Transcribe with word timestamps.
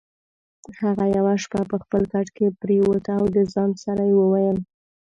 هغه 0.81 1.05
یوه 1.17 1.33
شپه 1.43 1.61
په 1.69 1.77
خپل 1.83 2.03
کټ 2.13 2.27
کې 2.35 2.47
پرېوت 2.61 3.05
او 3.17 3.23
د 3.35 3.37
ځان 3.53 3.71
سره 3.83 4.01
یې 4.09 4.15
وویل: 4.17 4.57